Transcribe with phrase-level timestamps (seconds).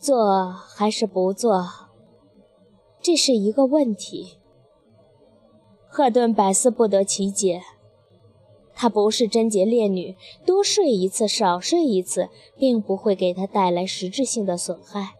[0.00, 1.68] 做还是不做，
[3.02, 4.38] 这是一个问题。
[5.86, 7.60] 赫顿百思不得其解。
[8.74, 10.16] 她不是贞洁烈女，
[10.46, 15.16] 多睡一次少睡一次，并不会给她带来实质性的损害。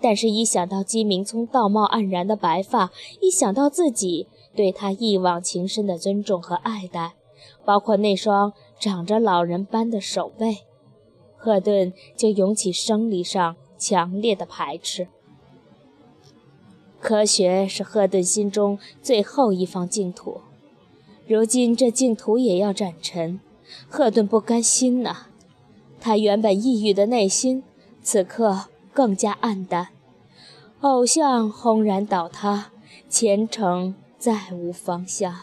[0.00, 2.90] 但是，一想到姬明聪道貌岸然的白发，
[3.20, 7.16] 一想到自己对他一往情深的尊重和爱戴，
[7.62, 10.58] 包括那双长着老人般的手背，
[11.36, 15.08] 赫顿就涌起生理上强烈的排斥。
[17.00, 20.40] 科学是赫顿心中最后一方净土。
[21.26, 23.38] 如今这净土也要斩尘，
[23.88, 25.26] 赫顿不甘心呐。
[26.00, 27.62] 他原本抑郁的内心，
[28.02, 29.88] 此刻更加暗淡。
[30.80, 32.70] 偶像轰然倒塌，
[33.08, 35.34] 前程再无方向。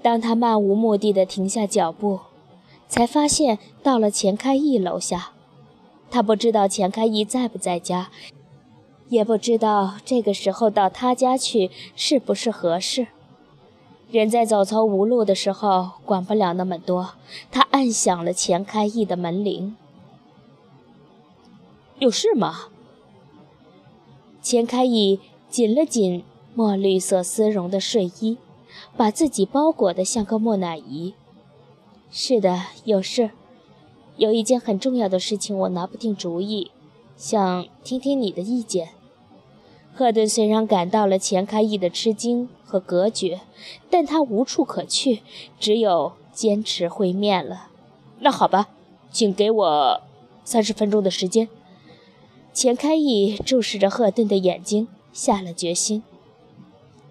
[0.00, 2.20] 当他漫无目的地停下脚步，
[2.88, 5.33] 才发现到了钱开义楼下。
[6.14, 8.08] 他不知道钱开义在不在家，
[9.08, 13.08] 也不知道这个时候到他家去是不是合适。
[14.12, 17.14] 人在走投无路的时候，管不了那么多。
[17.50, 19.74] 他按响了钱开义的门铃。
[21.98, 22.66] 有事吗？
[24.40, 25.18] 钱开义
[25.50, 26.22] 紧了紧
[26.54, 28.38] 墨绿色丝绒的睡衣，
[28.96, 31.14] 把自己包裹得像个木乃伊。
[32.08, 33.32] 是的，有事。
[34.16, 36.70] 有一件很重要的事情，我拿不定主意，
[37.16, 38.90] 想听听你的意见。
[39.94, 42.48] 赫顿虽然感到了钱开义的吃惊。
[42.66, 43.42] 和隔绝，
[43.88, 45.20] 但他无处可去，
[45.60, 47.68] 只有坚持会面了。
[48.18, 48.70] 那好吧，
[49.12, 50.00] 请给我
[50.42, 51.48] 三十分钟的时间。
[52.52, 56.02] 钱开义注视着赫顿的眼睛，下了决心。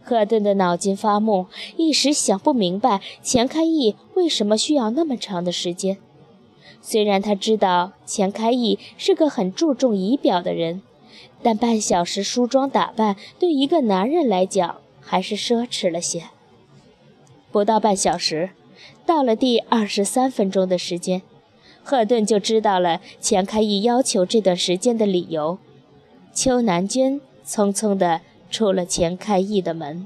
[0.02, 1.46] 赫顿的脑筋发木，
[1.78, 5.98] 一时想不明白钱开义为什么需要那么长的时间。
[6.86, 10.82] 虽然他知道钱开义是个很注重仪表的人，
[11.42, 16.26] 但半小时梳妆打扮对一个男人来讲，还是奢侈了些。
[17.54, 18.50] 不到半小时，
[19.06, 21.22] 到了第二十三分钟的时间，
[21.84, 25.58] 赫顿就知道了钱开义要求这段时间的理由。
[26.34, 28.20] 邱南娟匆匆地
[28.52, 30.06] 出了钱开义的门，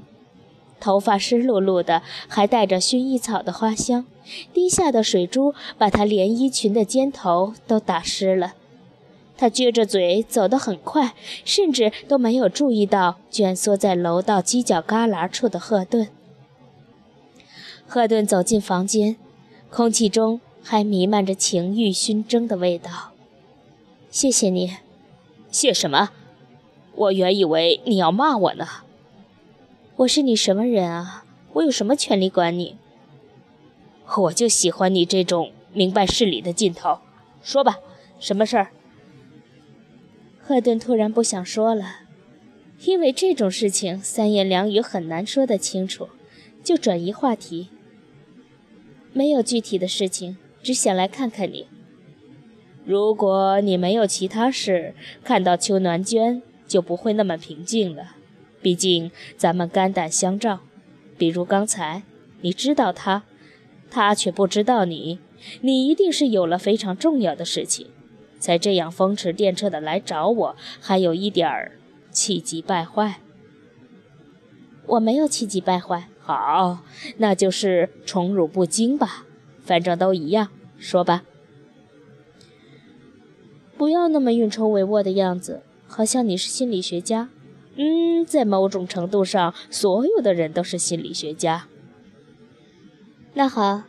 [0.78, 4.06] 头发湿漉漉的，还带着薰衣草的花香，
[4.52, 8.54] 滴下的水珠把她连衣裙的肩头都打湿了。
[9.36, 16.08] 他撅着嘴走得很快，甚至都没有注意到蜷缩在楼道犄角旮旯处的赫顿。
[17.86, 19.16] 赫顿走进房间，
[19.70, 23.12] 空气中还弥漫着情欲熏蒸的味道。
[24.10, 24.76] 谢谢你，
[25.52, 26.10] 谢什么？
[26.96, 28.66] 我原以为你要骂我呢。
[29.98, 31.24] 我是你什么人啊？
[31.52, 32.76] 我有什么权利管你？
[34.16, 36.98] 我就喜欢你这种明白事理的劲头。
[37.42, 37.78] 说吧，
[38.18, 38.70] 什么事儿？
[40.40, 42.00] 赫顿突然不想说了，
[42.84, 46.08] 因为这种事情三言两语很难说得清楚，
[46.64, 47.68] 就转移话题。
[49.12, 51.66] 没有具体的事情，只想来看看你。
[52.84, 58.16] 如果你没有其他事，看到邱暖娟就不会那么平静了。
[58.62, 60.60] 毕竟咱们肝胆相照。
[61.18, 62.02] 比如刚才，
[62.40, 63.24] 你知道他，
[63.90, 65.18] 他却不知道你，
[65.60, 67.86] 你一定是有了非常重要的事情。
[68.38, 71.72] 才这样风驰电掣的来找我，还有一点儿
[72.10, 73.20] 气急败坏。
[74.86, 76.78] 我没有气急败坏，好，
[77.16, 79.26] 那就是宠辱不惊吧。
[79.64, 81.24] 反正都一样，说吧。
[83.76, 87.28] 不要那么运筹帷幄的样子，好像你是心理学家。
[87.76, 91.66] 嗯，在某种程度上，所有的人都是心理学家。
[93.38, 93.84] 那好，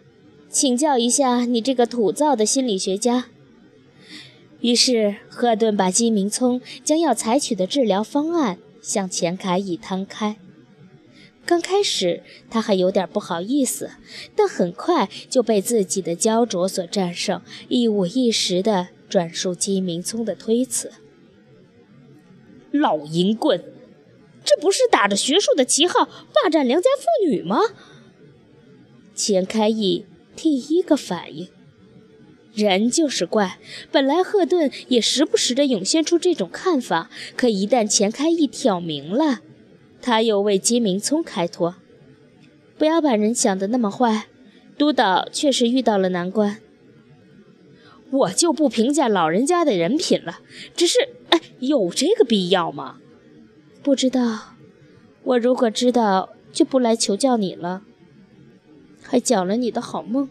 [0.47, 3.29] 请教一下你这个土造的心理学家。
[4.59, 10.37] 于是，赫顿把金明聪将要采取的治疗方案向钱凯义摊开。
[11.47, 13.89] 刚开始，他还有点不好意思，
[14.35, 20.91] 但很快就被自己的焦灼所战胜，一五一十地转述金明聪的推辞。
[22.69, 23.63] 老淫棍，
[24.45, 27.57] 这不是打着学术的旗号霸占良家妇女吗？
[29.19, 31.49] 钱开义第一个反应。
[32.53, 33.59] 人就是怪，
[33.91, 39.41] 本来赫顿也时不时地涌现出这种看法，可一旦钱开义挑明了，
[40.01, 41.75] 他又为金明聪开脱。
[42.77, 44.27] 不要把人想得那么坏，
[44.77, 46.59] 督导确实遇到了难关。
[48.11, 50.39] 我就不评价老人家的人品了，
[50.77, 50.97] 只是，
[51.31, 52.99] 哎，有这个必要吗？
[53.83, 54.55] 不知道，
[55.23, 57.83] 我如果知道，就不来求教你了，
[59.09, 60.29] 还搅了你的好梦。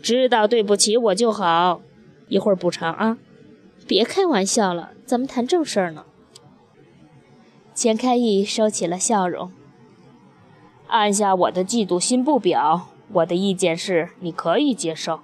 [0.00, 1.80] 知道对不起我就好，
[2.28, 3.18] 一会儿补偿啊。
[3.88, 6.04] 别开玩笑了，咱们谈正事儿呢。
[7.74, 9.50] 钱开义收起了笑容，
[10.86, 12.88] 按下我的嫉妒心不表。
[13.12, 15.20] 我的意见是，你可以接受。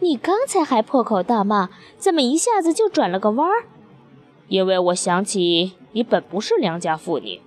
[0.00, 3.64] 你刚才还破口大骂，怎么一下子就转了个弯儿？
[4.48, 7.40] 因为我想起你本不是良家妇女。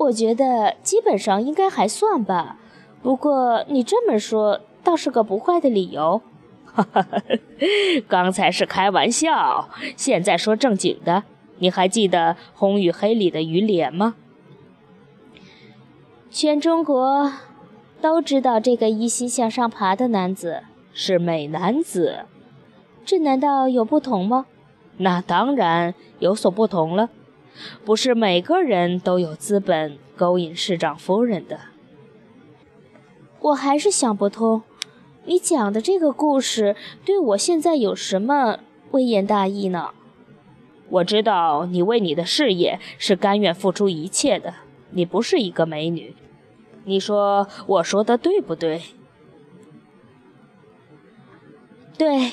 [0.00, 2.56] 我觉得基本上应该还算吧。
[3.02, 6.22] 不过你这么说，倒是个不坏的理由。
[6.64, 7.06] 哈哈，
[8.08, 11.24] 刚才是开玩笑，现在说正经的。
[11.58, 14.14] 你还记得《红与黑》里的于连吗？
[16.30, 17.32] 全中国
[18.00, 20.62] 都知道这个一心向上爬的男子
[20.94, 22.24] 是美男子，
[23.04, 24.46] 这难道有不同吗？
[24.96, 27.10] 那当然有所不同了。
[27.84, 31.60] 不是每个人都有资本勾引市长夫人的。
[33.40, 34.62] 我还是想不通，
[35.24, 38.60] 你讲的这个故事对我现在有什么
[38.90, 39.90] 微言大义呢？
[40.88, 44.54] 我知道你为你的事业是甘愿付出一切的。
[44.90, 46.16] 你不是一个美女，
[46.84, 48.82] 你说我说的对不对？
[51.96, 52.32] 对。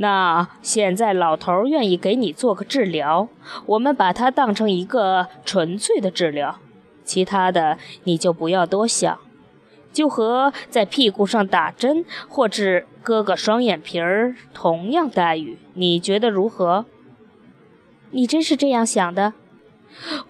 [0.00, 3.28] 那现在老头愿意给你做个治疗，
[3.66, 6.60] 我们把它当成一个纯粹的治疗，
[7.04, 9.18] 其他的你就不要多想，
[9.92, 16.84] 就和在屁股上打针或者割个双眼皮儿同样待遇，你觉得如何？
[18.12, 19.32] 你真是这样想的？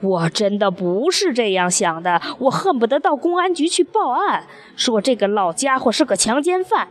[0.00, 6.88] 我真的不是这样想的，我恨不得到公安局去报案，说这个老家伙是个强奸犯。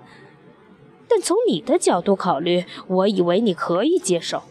[1.07, 4.43] 但从你的角度考虑，我以为你可以接受，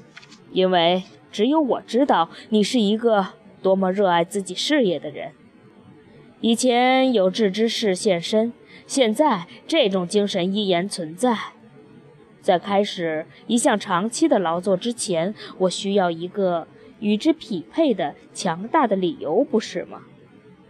[0.53, 3.29] 因为只有我知道你是一个
[3.63, 5.33] 多么热爱自己事业的人。
[6.41, 8.53] 以前有志之士现身，
[8.87, 11.37] 现在这种精神依然存在。
[12.41, 16.69] 在开始一项长期的劳作之前，我需要一个
[17.01, 20.03] 与之匹配的强大的理由，不是吗？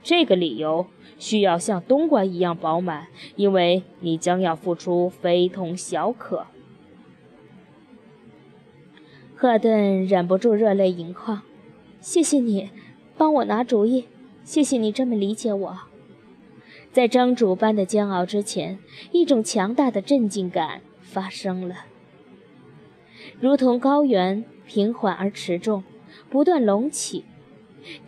[0.03, 0.87] 这个理由。
[1.19, 6.47] 需要像冬瓜一样饱满，因为你将要付出非同小可。
[9.35, 11.43] 赫顿忍不住热泪盈眶，
[12.01, 12.71] 谢谢你
[13.19, 14.07] 帮我拿主意，
[14.45, 15.79] 谢谢你这么理解我。
[16.93, 18.79] 在蒸煮般的煎熬之前，
[19.13, 21.85] 一种强大的镇静感发生了，
[23.39, 25.85] 如同高原，平缓而持重，
[26.31, 27.25] 不断隆起。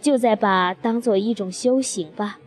[0.00, 2.40] 就在把当做一种修行吧。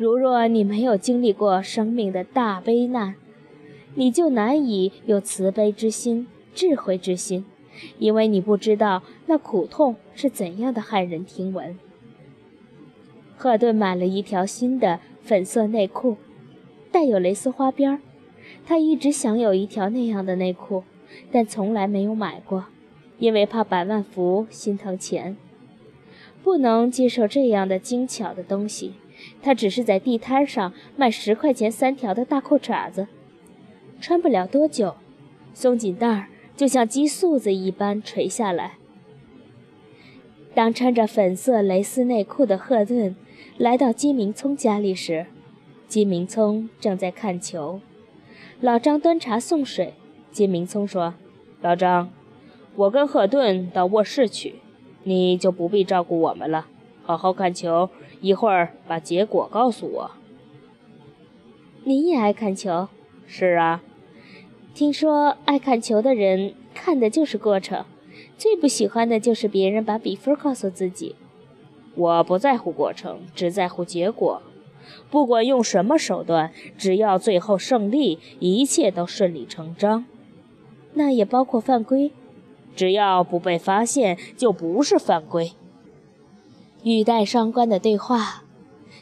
[0.00, 3.16] 如若你没有经历过生命的大悲难，
[3.94, 7.44] 你就难以有慈悲之心、智慧之心，
[7.98, 11.78] 因为你不知道那苦痛是怎样的骇人听闻。
[13.36, 16.16] 赫顿买了一条新的粉色内裤，
[16.90, 17.98] 带有蕾丝花边儿。
[18.64, 20.84] 他一直想有一条那样的内裤，
[21.30, 22.64] 但从来没有买过，
[23.18, 25.36] 因为怕百万福心疼钱，
[26.42, 28.94] 不能接受这样的精巧的东西。
[29.42, 33.08] 他只是在地摊上卖十块钱三条的大裤衩子，
[34.00, 34.94] 穿不了多久，
[35.54, 36.26] 松紧带儿
[36.56, 38.74] 就像鸡素子一般垂下来。
[40.52, 43.14] 当穿着粉色蕾丝内裤的赫顿
[43.56, 45.26] 来到金明聪家里时，
[45.86, 47.80] 金明聪正在看球。
[48.60, 49.94] 老张端茶送水，
[50.32, 51.14] 金明聪说
[51.62, 52.10] ：“老张，
[52.74, 54.56] 我跟赫顿到卧室去，
[55.04, 56.66] 你就不必照顾我们了，
[57.02, 57.88] 好好看球。”
[58.20, 60.10] 一会儿把结果告诉我。
[61.84, 62.88] 你也爱看球？
[63.26, 63.82] 是啊。
[64.74, 67.84] 听说爱看球的人看的就是过程，
[68.38, 71.16] 最不喜欢的就是别人把比分告诉自己。
[71.96, 74.42] 我不在乎过程，只在乎结果。
[75.10, 80.04] 不管用什么手段，只要最后胜利，一切都顺理成章。
[80.94, 82.12] 那也包括犯规？
[82.76, 85.52] 只要不被发现，就不是犯规。
[86.82, 88.42] 语带双关的对话，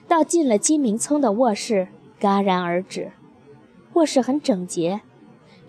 [0.09, 1.89] 到进了金明聪的卧室，
[2.21, 3.13] 戛然而止。
[3.93, 5.03] 卧室很整洁，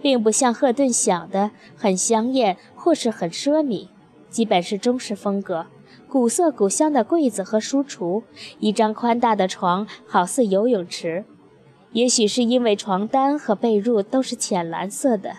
[0.01, 3.89] 并不像赫顿想的很香艳或是很奢靡，
[4.27, 5.67] 基本是中式风格。
[6.07, 8.23] 古色古香的柜子和书橱，
[8.59, 11.25] 一张宽大的床，好似游泳池。
[11.91, 15.37] 也许是因为床单和被褥都是浅蓝色的。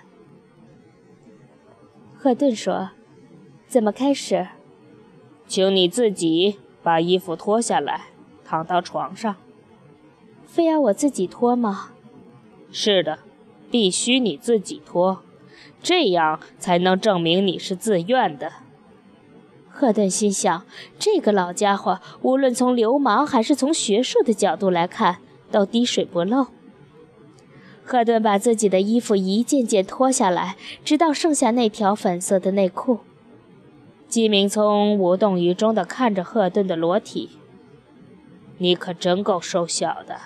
[2.16, 2.90] 赫顿说
[3.66, 4.46] ：“怎么开始？”
[5.50, 8.02] 请你自己把衣服脱下来，
[8.44, 9.34] 躺到床上。
[10.46, 11.90] 非要我自己脱吗？
[12.70, 13.18] 是的，
[13.68, 15.24] 必须你自己脱，
[15.82, 18.52] 这样才能证明你是自愿的。
[19.68, 20.64] 赫顿心想，
[21.00, 25.16] 这个老家伙无论从流氓还是从学术的角度来看，
[25.50, 26.46] 都滴水不漏。
[27.84, 30.54] 赫顿把自己的衣服一件件脱下来，
[30.84, 33.00] 直到剩下那条粉色的内裤。
[34.10, 37.30] 季明聪无动于衷地看着赫顿的裸体。
[38.58, 40.18] 你可真够瘦小的，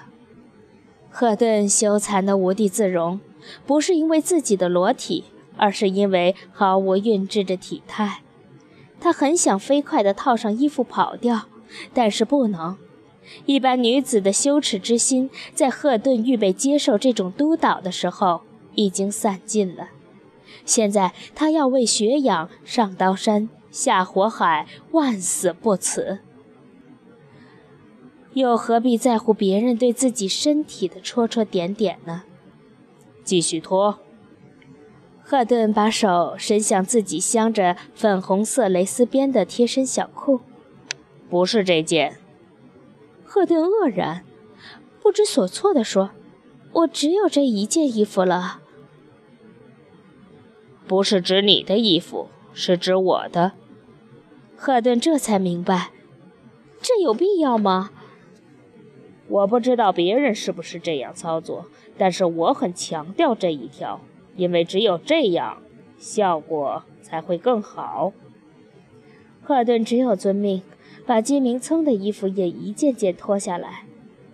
[1.11, 3.21] 赫顿羞惭得无地自容，
[3.67, 5.25] 不是因为自己的裸体，
[5.59, 8.23] 而是因为毫无韵致的体态。
[8.99, 11.43] 他很想飞快地套上衣服跑掉，
[11.93, 12.79] 但是不能。
[13.45, 18.41] 一般女子的羞耻之心，在赫顿预备接受这种督导的时候
[18.75, 19.89] 已经散尽了。
[20.65, 26.21] 现在他要为学养上刀山下火海，万死不辞。
[28.35, 32.23] 又何必在乎别人对自己身体的戳戳点点呢？
[33.25, 33.99] 继续脱。
[35.25, 40.43] 赫顿把手伸向自己镶着粉红色蕾丝边的贴身小裤。
[41.29, 42.19] 不是这件。
[43.25, 44.25] 赫顿愕然，
[45.03, 46.11] 不知所措地说
[46.73, 48.61] ：“我只有这一件衣服了。”
[50.87, 53.55] 不是指你的衣服，是指我的。
[54.67, 55.91] 赫顿这才明白，
[56.81, 57.91] 这有必要吗？
[59.29, 61.67] 我不知道别人是不是这样操作，
[61.99, 64.01] 但是我很强调这一条，
[64.37, 65.59] 因为只有这样，
[65.99, 68.15] 效果才会更好。
[69.43, 70.63] 赫顿只有遵命，
[71.05, 73.85] 把金明聪的衣服也一件件脱下来。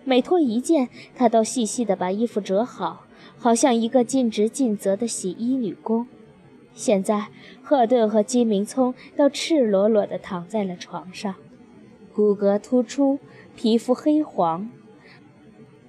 [0.05, 3.05] 每脱一件，他都细细地把衣服折好，
[3.37, 6.07] 好像一个尽职尽责的洗衣女工。
[6.73, 7.27] 现在，
[7.61, 11.35] 赫顿和金明聪都赤裸裸地躺在了床上，
[12.13, 13.19] 骨骼突出，
[13.55, 14.69] 皮肤黑黄。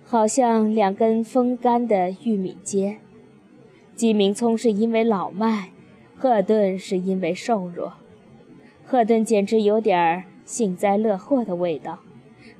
[0.04, 2.96] 好像两根风干的玉米秸。
[3.94, 5.70] 金明聪是因为老迈，
[6.16, 7.94] 赫顿是因为瘦弱。
[8.84, 12.00] 赫顿简直有点幸灾乐祸的味道。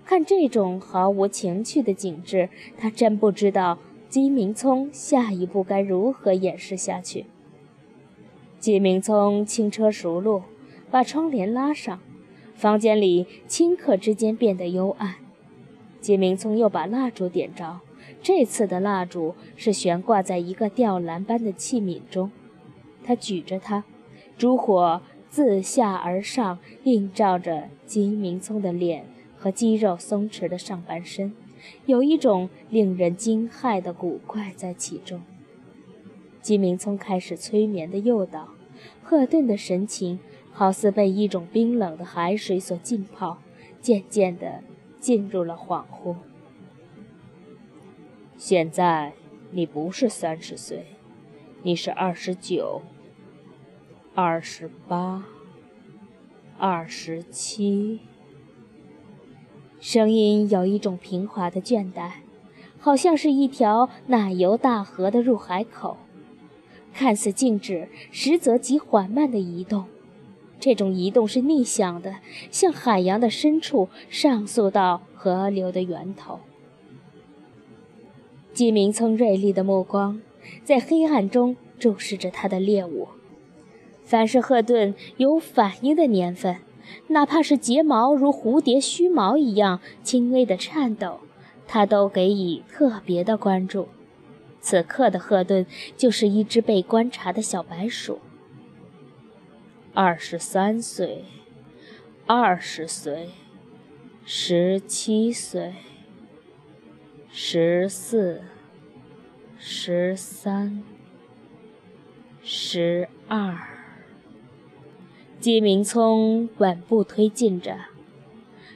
[0.07, 2.49] 看这种毫无情趣的景致，
[2.79, 7.27] 他真不知道金明聪下一步该如何掩饰下去。
[8.63, 10.43] 季明聪轻车熟路，
[10.89, 11.99] 把窗帘拉上，
[12.55, 15.17] 房间里顷刻之间变得幽暗。
[16.01, 17.81] 金明聪又把蜡烛点着，
[18.23, 22.31] 这次的蜡烛是悬挂在一个吊篮般的器皿中。
[23.03, 23.83] 他举着它，
[24.39, 29.05] 烛火自下而上映照着金明聪的脸
[29.37, 31.35] 和肌肉松弛的上半身，
[31.87, 35.21] 有一种令人惊骇的古怪在其中。
[36.43, 38.49] 金明聪开始催眠的诱导，
[39.03, 40.21] 赫顿的神情
[40.51, 43.39] 好似被一种冰冷的海水所浸泡，
[43.81, 44.63] 渐渐的。
[45.03, 46.15] 进入了恍惚。
[48.37, 49.15] 现在
[49.51, 50.87] 你不是三十岁，
[51.65, 52.83] 你是二十九、
[54.15, 55.25] 二十八、
[56.57, 57.99] 二十七。
[59.81, 62.13] 声音有一种平滑的倦怠，
[62.79, 65.97] 好像是一条奶油大河的入海口，
[66.93, 69.85] 看似静止，实则极缓慢的移动。
[70.61, 72.17] 这种移动是逆向的，
[72.51, 76.41] 向海洋的深处上溯到河流的源头。
[78.53, 80.21] 季明聪锐利的目光
[80.63, 83.09] 在黑暗中注视着他的猎物。
[84.05, 86.59] 凡是赫顿有反应的年份，
[87.09, 91.21] 哪怕是睫毛如蝴蝶须毛一样轻微的颤抖，
[91.67, 93.89] 他都给予特别的关注。
[94.63, 95.67] 此刻的赫顿
[95.97, 98.21] 就是一只被观察的小白鼠。
[99.93, 101.25] 二十三岁，
[102.27, 103.31] 二十岁，
[104.25, 105.75] 十七岁，
[107.31, 108.43] 十四，
[109.59, 110.83] 十三，
[112.43, 113.59] 十二。
[115.41, 117.77] 季明聪稳步推进着，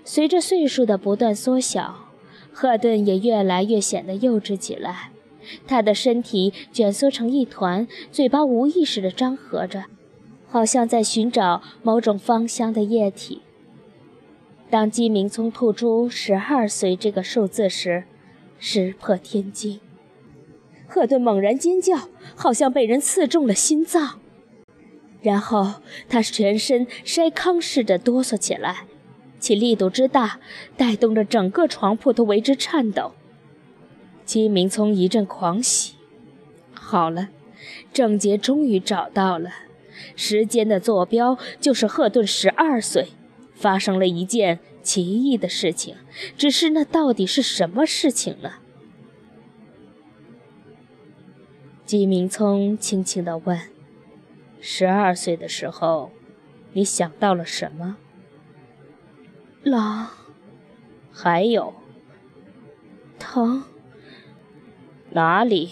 [0.04, 2.08] 随着岁数的不断缩小，
[2.52, 5.12] 赫顿也越来越显得幼稚起来。
[5.66, 9.84] 他的身体蜷缩成一团，嘴巴无意识地张合着。
[10.48, 13.42] 好像在寻找某种芳香的液体。
[14.70, 18.04] 当姬明聪吐出十二岁这个数字时，
[18.58, 19.80] 石破天惊。
[20.86, 24.20] 赫顿猛然尖叫，好像被人刺中了心脏，
[25.20, 25.74] 然后
[26.08, 28.86] 他全身筛糠似的哆嗦起来，
[29.40, 30.40] 其力度之大，
[30.76, 33.12] 带动着整个床铺都为之颤抖。
[34.26, 35.94] 姬明聪一阵狂喜，
[36.74, 37.28] 好了，
[37.92, 39.50] 症结终于找到了。
[40.16, 43.10] 时间的坐标就是赫顿十二岁，
[43.54, 45.94] 发生了一件奇异的事情。
[46.36, 48.54] 只是那到底是什么事情呢？
[51.84, 53.60] 金明聪轻轻地问
[54.60, 56.10] ：“十二岁的时候，
[56.72, 57.98] 你想到了什么？”
[59.62, 60.08] 狼，
[61.12, 61.72] 还有
[63.20, 63.62] 疼。
[65.10, 65.70] 哪里？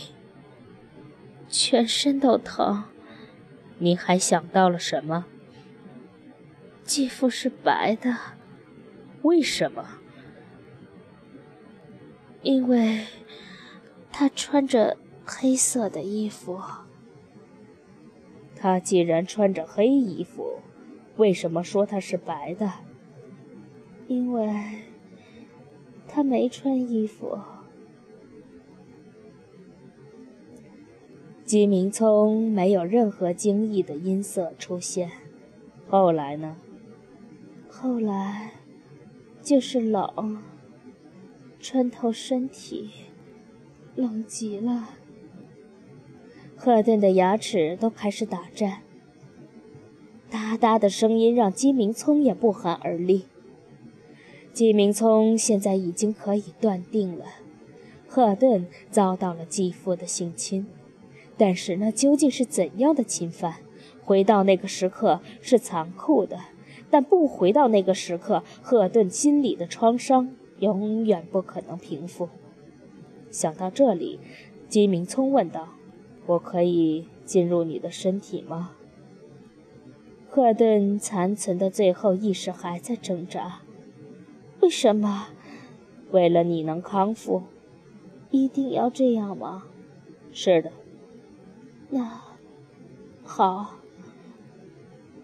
[1.49, 2.85] 全身都疼。
[3.79, 5.27] 你还想到了什么？
[6.83, 8.17] 继父是白的，
[9.23, 9.99] 为什么？
[12.43, 13.07] 因为
[14.13, 16.61] 他穿着黑色的衣服。
[18.55, 20.61] 他既然穿着黑衣服，
[21.17, 22.73] 为什么说他是白的？
[24.07, 24.83] 因为
[26.07, 27.39] 他没穿衣服。
[31.45, 35.11] 姬明聪没有任何惊异的音色出现。
[35.89, 36.57] 后来呢？
[37.69, 38.53] 后来
[39.43, 40.43] 就是冷，
[41.61, 42.89] 穿透身体，
[43.95, 44.89] 冷极了。
[46.57, 48.81] 赫顿的牙齿都开始打颤，
[50.31, 53.27] 哒哒的声音让姬明聪也不寒而栗。
[54.55, 57.27] 姬明聪现在已经可以断定了，
[58.09, 60.67] 赫顿遭到了继父的性侵。
[61.37, 63.57] 但是那究竟是怎样的侵犯？
[64.03, 66.39] 回到那个时刻是残酷的，
[66.91, 72.29] 但不回到那个时刻，赫顿心里的创伤永远不可能平复。
[73.31, 74.21] 想到这里，
[74.69, 75.71] 金明聪问道
[76.27, 78.73] ：“我可以进入你的身体吗？”
[80.29, 83.63] 赫顿残存的最后意识还在挣扎。
[84.61, 85.29] 为什么？
[86.11, 87.45] 为了你能康复。
[88.31, 89.65] 一定要这样吗？
[90.33, 90.73] 是的。
[91.95, 92.21] 那
[93.23, 93.77] 好，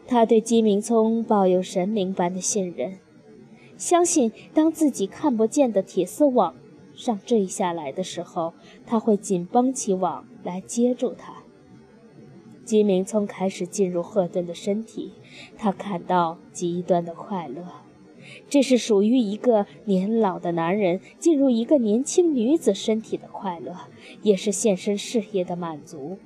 [0.07, 2.99] 他对姬明聪抱有神明般的信任，
[3.77, 6.55] 相信当自己看不见的铁丝网
[6.95, 8.55] 上坠下来的时候，
[8.87, 11.43] 他会紧绷起网来接住他。
[12.65, 15.15] 姬明聪开始进入赫顿的身体，
[15.59, 17.65] 他感到极端的快乐，
[18.49, 23.77] 这是属于一个年老的男人进入一个年轻女子身体的快乐，
[24.23, 26.19] 也是献身事业的满足。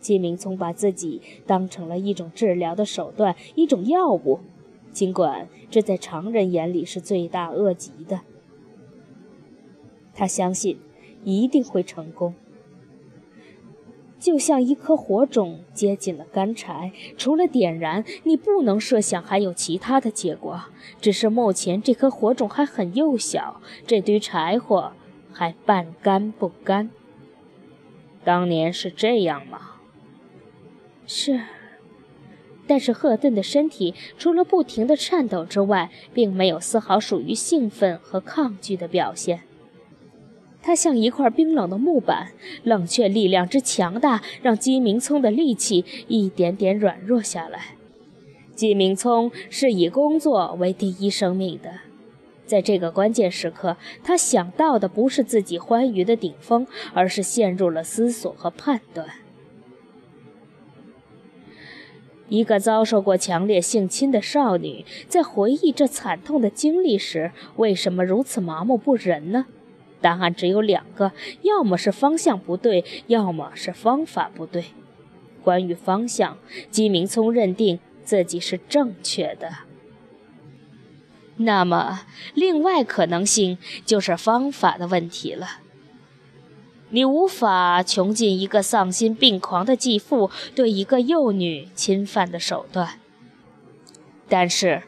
[0.00, 4.40] 季明聪把自己当成了一种治疗的手段，一种药物，
[4.92, 8.20] 尽管这在常人眼里是罪大恶极的。
[10.14, 10.78] 他相信
[11.24, 12.34] 一定会成功，
[14.18, 20.64] 就像一颗火种接近了干柴，除了点燃，你不能设想还有其他的结果。
[21.00, 24.92] 只是目前这颗火种还很幼小，这堆柴火
[25.32, 26.90] 还半干不干。
[28.22, 29.76] 当年是这样吗？
[31.12, 31.40] 是，
[32.68, 39.40] 但是赫顿的身体除了不停的颤抖之外，并没有丝毫属于兴奋和抗拒的表现。
[40.62, 42.30] 他像一块冰冷的木板，
[42.62, 47.74] 冷却力量之强大，让姬明聪的力气一点点软弱下来。
[48.54, 51.80] 姬明聪是以工作为第一生命的，
[52.46, 59.08] 在这个关键时刻，他想到的不是自己欢愉的顶峰，而是陷入了思索和判断。
[62.30, 69.46] 一个遭受过强烈性侵的少女，在回忆这惨痛的经历时，为什么如此麻木不仁呢？
[70.00, 71.12] 答案只有两个：
[71.42, 74.64] 要么是方向不对，要么是方法不对。
[75.42, 76.38] 关于方向，
[76.70, 79.50] 姬明聪认定自己是正确的。
[81.36, 82.02] 那么，
[82.34, 85.60] 另外可能性就是方法的问题了。
[86.90, 92.98] 你无法穷尽一个丧心病狂的继父对一个幼女侵犯的手段，
[94.28, 94.82] 但是，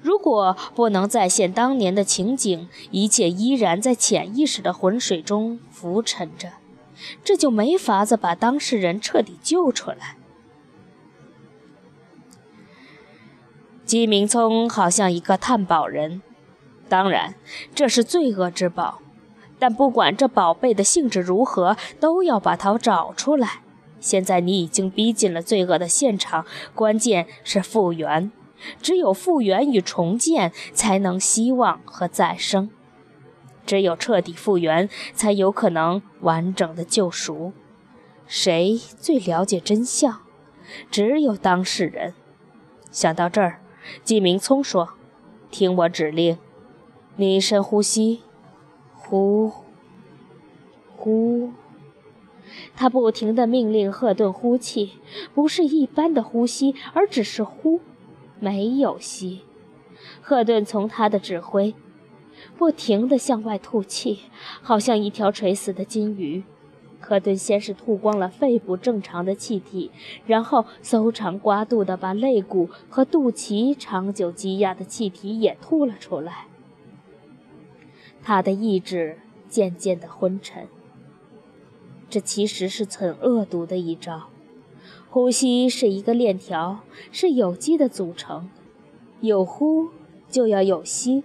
[0.00, 6.52] 如果不能再现当年的情景，一切依然在潜意识的浑水中浮沉着，
[7.24, 10.16] 这就没法子把当事人彻底救出来。
[13.84, 16.22] 姬明聪好像一个探宝人，
[16.88, 17.34] 当然，
[17.74, 19.02] 这是罪恶之宝。
[19.60, 23.60] 但不管这宝贝的性质如何，都要把它找出来。
[24.00, 28.32] 现在你已经逼近了罪恶的现场，关键是复原。
[28.82, 32.70] 只有复原与重建，才能希望和再生。
[33.66, 37.52] 只有彻底复原，才有可能完整的救赎。
[38.26, 40.20] 谁最了解真相？
[40.90, 42.14] 只有当事人。
[42.90, 43.60] 想到这儿，
[44.02, 44.90] 季明聪说
[45.50, 46.38] ：“听我指令，
[47.16, 48.22] 你深呼吸。”
[49.10, 49.50] 呼，
[50.96, 51.50] 呼！
[52.76, 54.92] 他不停地命令赫顿呼气，
[55.34, 57.80] 不是一般的呼吸，而只是呼，
[58.38, 59.40] 没有吸。
[60.20, 61.74] 赫顿从他的指挥，
[62.56, 64.20] 不停地向外吐气，
[64.62, 66.44] 好像一条垂死的金鱼。
[67.00, 69.90] 赫顿先是吐光了肺部正常的气体，
[70.24, 76.46] 然后搜肠刮肚地把肋骨和肚脐长久积压的气体也吐了出来。
[78.22, 80.68] 他的意志渐渐的昏沉。
[82.08, 84.28] 这其实是很恶毒的一招。
[85.08, 86.80] 呼吸是一个链条，
[87.10, 88.48] 是有机的组成，
[89.20, 89.88] 有呼
[90.28, 91.24] 就要有吸。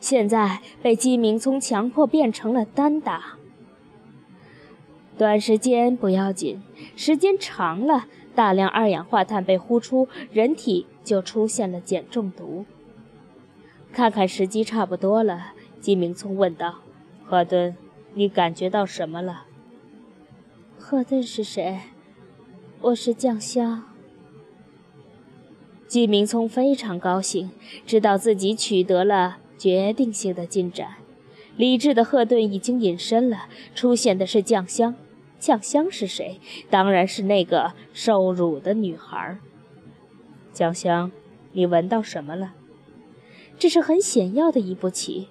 [0.00, 3.38] 现在被鸡鸣聪强迫变成了单打。
[5.16, 6.62] 短时间不要紧，
[6.94, 12.66] 时间长了，大量二氧化碳被呼出，人体就出现了碱中毒。
[13.92, 15.54] 看看时机差不多了，
[15.86, 16.80] 姬明聪问道
[17.24, 17.76] ：“赫顿，
[18.14, 19.44] 你感觉到什么了？”
[20.76, 21.78] 赫顿是谁？
[22.80, 23.84] 我是酱香。
[25.86, 27.52] 季明聪非常高兴，
[27.86, 30.96] 知道自己取得了决定性的进展。
[31.56, 34.96] 理智的赫顿已经隐身了，出现的是酱香。
[35.38, 36.40] 酱香是谁？
[36.68, 39.38] 当然是那个受辱的女孩。
[40.52, 41.12] 酱香，
[41.52, 42.54] 你闻到什么了？
[43.56, 45.28] 这是很险要的一步棋。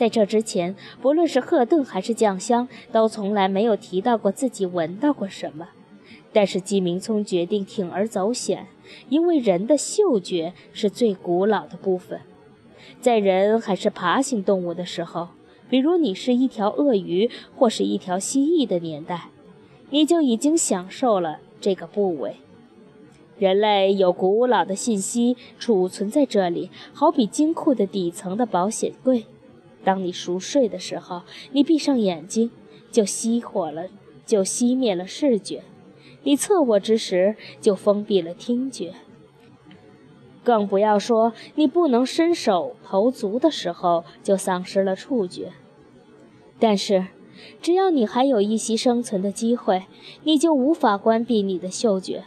[0.00, 5.68] 在这之前，不论是赫顿还是酱香，都从来没有提到过自己闻到过什么。
[6.32, 8.68] 但是季明聪决定铤而走险，
[9.10, 12.20] 因为人的嗅觉是最古老的部分。
[13.02, 15.28] 在人还是爬行动物的时候，
[15.68, 19.28] 比如你是一条鳄鱼或是一条蜥蜴的年代，
[19.90, 22.36] 你就已经享受了这个部位。
[23.36, 29.26] 人类有古老的信息储存在这里，好比金库的底层的保险柜。
[29.82, 32.50] 当你熟睡的时候，你闭上眼睛，
[32.90, 33.88] 就熄火了，
[34.26, 35.62] 就熄灭了视觉。
[36.22, 38.94] 你侧卧之时，就封闭了听觉，
[40.44, 45.52] 更不要说你不能伸手投足的时候，就丧失了触觉。
[46.58, 47.06] 但是，
[47.62, 49.86] 只要你还有一息生存的机会，
[50.24, 52.24] 你就无法关闭你的嗅觉。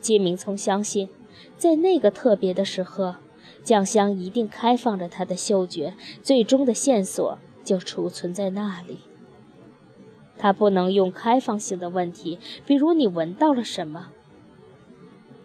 [0.00, 1.08] 金明聪相信，
[1.56, 3.16] 在那个特别的时刻，
[3.64, 8.98] 酱香一定开放着他的嗅觉，最终的线索就储存在那里。
[10.36, 14.08] 他不能用开放性的问题，比如你闻到了什么。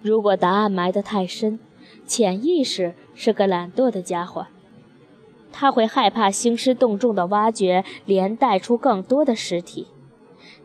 [0.01, 1.59] 如果答案埋得太深，
[2.05, 4.47] 潜意识是个懒惰的家伙，
[5.51, 9.87] 他会害怕兴师动众的挖掘，连带出更多的尸体，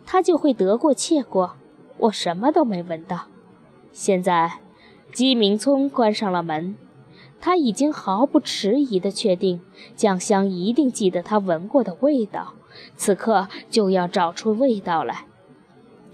[0.04, 1.56] 他就会得过且过。
[1.98, 3.26] 我什么都没闻到。
[3.92, 4.60] 现在，
[5.12, 6.76] 鸡鸣村关上了门。
[7.44, 9.60] 他已经毫不迟疑地确定，
[9.94, 12.54] 酱香一定记得他闻过的味道，
[12.96, 15.26] 此刻就要找出味道来。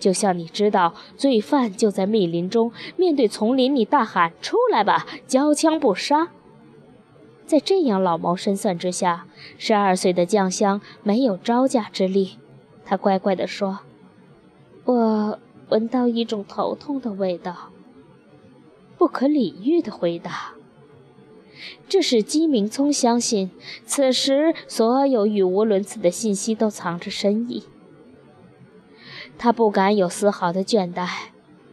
[0.00, 6.30] 就像你知道罪犯就在密林中，面对丛林，你大喊“出来吧，交枪不杀”。
[7.46, 12.38] 在这样老谋深算之下，十二岁的酱香没有招架之力。
[12.84, 13.78] 他乖乖地说
[14.84, 15.38] ：“我
[15.68, 17.70] 闻到一种头痛的味道。”
[18.98, 20.54] 不可理喻的回答。
[21.88, 23.50] 这使姬明聪相信，
[23.84, 27.64] 此时所有语无伦次的信息都藏着深意。
[29.38, 31.08] 他不敢有丝毫的倦怠。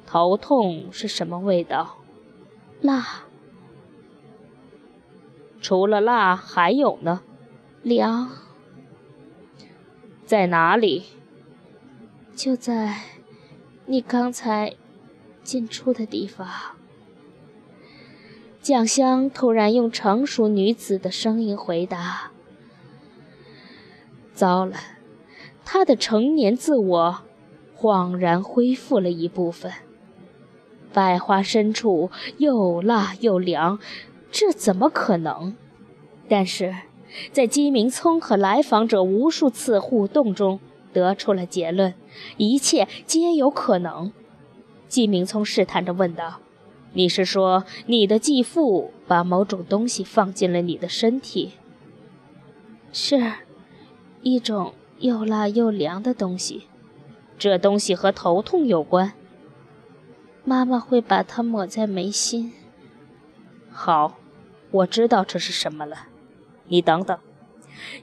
[0.06, 1.98] 头痛是什么味道？
[2.80, 3.26] 辣。
[5.60, 7.24] 除了辣，还有呢？
[7.84, 8.30] 凉。
[10.26, 11.04] 在哪里？
[12.34, 13.02] 就在
[13.86, 14.76] 你刚才
[15.44, 16.77] 进出的地方。
[18.68, 22.32] 酱香突然用成熟女子的声音回答
[24.36, 24.76] ：“糟了，
[25.64, 27.20] 他的成年自我
[27.78, 29.72] 恍然恢复了一部分。
[30.92, 33.80] 百花深处又辣又凉，
[34.30, 35.56] 这怎么可能？
[36.28, 36.76] 但是，
[37.32, 40.60] 在姬明聪和来访者无数次互动中，
[40.92, 41.94] 得出了结论：
[42.36, 44.12] 一切皆有可能。”
[44.90, 46.42] 姬明聪试探着问道。
[46.98, 51.52] 你是说你的继父把某种东西放进了你的身体？
[52.92, 53.34] 是，
[54.24, 56.64] 一种又辣又凉的东西。
[57.38, 59.14] 这东西和头痛有关。
[60.44, 62.52] 妈妈会把它抹在眉心。
[63.70, 64.18] 好，
[64.72, 66.08] 我知道这是什么了。
[66.68, 67.16] 你等等。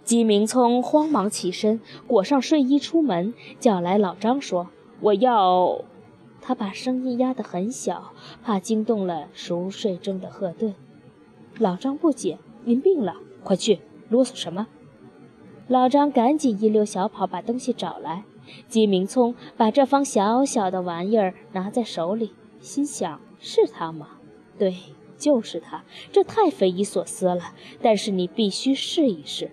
[0.04, 4.68] 姬明聪慌忙起身，裹上睡衣出门，叫来老张说
[5.02, 5.84] ：“我要。”
[6.46, 10.74] 他把声音压得很小，怕惊动了熟睡中的赫顿。
[11.58, 13.16] 老张不解：“您病了？
[13.42, 13.80] 快去！
[14.10, 14.66] 啰嗦什么？”
[15.68, 18.24] 老张赶紧一溜小跑把东西找来。
[18.68, 24.18] 金明聪把这方小小的玩意儿拿在手里，心想：“是他吗？
[24.58, 24.76] 对，
[25.16, 25.82] 就是他。
[26.12, 27.54] 这太匪夷所思了。
[27.80, 29.50] 但是你必须试一试。”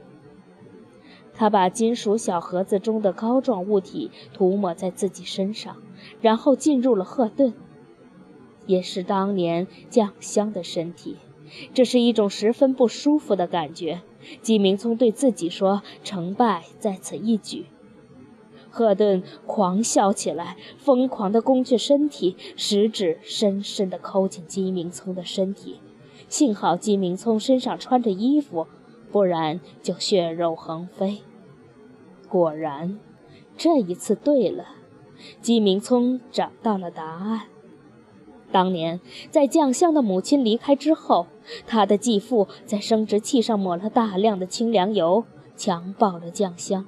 [1.34, 5.78] 他把金属小盒子中的膏状物体涂抹在自己身上，
[6.22, 7.54] 然后进入了赫顿，
[8.66, 11.18] 也是当年酱香的身体。
[11.74, 14.02] 这是一种十分不舒服的感觉。
[14.42, 17.66] 季明聪对自己说：“成败在此一举。”
[18.70, 25.80] 赫顿狂笑起来，疯狂地攻去身体，食指深深地抠进姬明聪的身体。
[26.30, 28.68] 幸好姬明聪身上穿着衣服，
[29.12, 31.18] 不然就血肉横飞。
[32.30, 32.98] 果然，
[33.58, 34.68] 这一次对了，
[35.42, 37.42] 姬明聪找到了答案。
[38.52, 41.28] 当年在酱香的母亲离开之后，
[41.66, 45.24] 他的继父在生殖器上抹了大量的清凉油，
[45.56, 46.86] 强暴了酱香。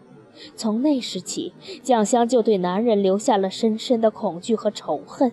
[0.56, 5.32] 从那时起，酱香就对男人留下了深深的恐惧和仇恨。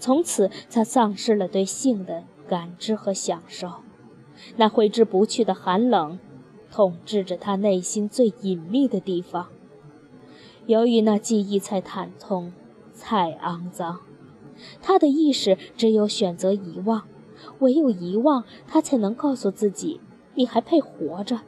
[0.00, 3.70] 从此，他丧失了对性的感知和享受。
[4.56, 6.18] 那挥之不去的寒冷，
[6.72, 9.48] 统治着他内心最隐秘的地方。
[10.66, 12.52] 由于那记忆太惨痛、
[13.00, 14.00] 太肮脏，
[14.80, 17.02] 他的意识只有选择遗忘。
[17.58, 20.00] 唯有遗忘，他才能告诉自己：
[20.34, 21.40] 你还配活着。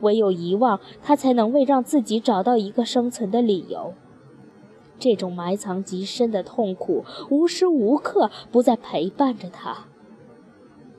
[0.00, 3.94] 唯有遗忘，他才能为让自己找到一个生存的理由。
[4.98, 9.86] 这种埋藏极深的痛苦，无时无刻不在陪伴着他。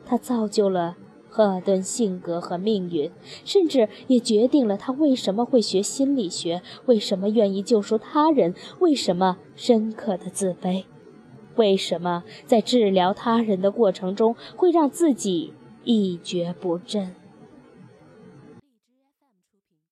[0.05, 0.97] 他造就了
[1.29, 3.11] 赫尔顿性格和命运，
[3.45, 10.83] 甚至也决定了他为什么会学心理学，为什么愿意救赎他人，为什么深刻的自卑，
[11.55, 17.15] 为什么在治疗他人的过程中会让自己一蹶不振。